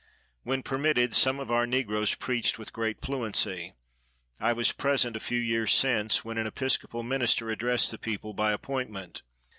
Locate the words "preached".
2.15-2.57